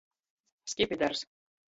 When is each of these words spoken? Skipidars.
Skipidars. 0.73 1.21